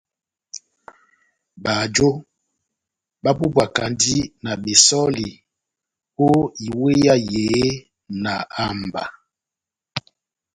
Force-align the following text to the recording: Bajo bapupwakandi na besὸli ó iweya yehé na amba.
Bajo 1.63 2.09
bapupwakandi 3.23 4.15
na 4.43 4.51
besὸli 4.63 5.27
ó 6.27 6.29
iweya 6.67 7.15
yehé 7.31 7.61
na 8.23 8.33
amba. 8.65 9.03